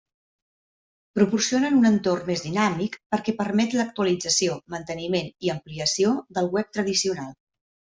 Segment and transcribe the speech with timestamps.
[1.19, 7.35] Proporcionen un entorn més dinàmic perquè permet l’actualització, manteniment i ampliació del web tradicional.